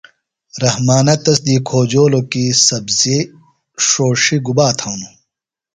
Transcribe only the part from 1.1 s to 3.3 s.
تس دی کھوجولوۡ کی سبزِیہ